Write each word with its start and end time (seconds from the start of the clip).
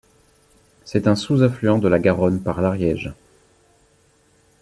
C'est 0.83 1.05
un 1.05 1.13
sous-affluent 1.13 1.77
de 1.77 1.87
la 1.87 1.99
Garonne 1.99 2.41
par 2.41 2.59
l'Ariège. 2.59 3.13